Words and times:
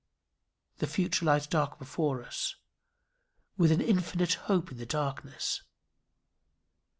The 0.79 0.87
future 0.87 1.25
lies 1.25 1.45
dark 1.45 1.77
before 1.77 2.23
us, 2.23 2.55
with 3.55 3.71
an 3.71 3.81
infinite 3.81 4.33
hope 4.49 4.71
in 4.71 4.79
the 4.79 4.85
darkness. 4.87 5.61